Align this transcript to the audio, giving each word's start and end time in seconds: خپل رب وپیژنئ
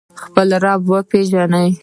خپل 0.23 0.47
رب 0.63 0.81
وپیژنئ 0.91 1.71